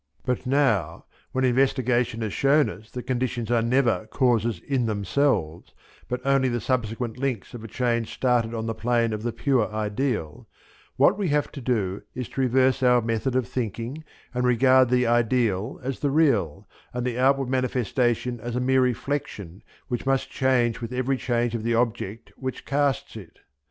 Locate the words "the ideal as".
14.89-15.99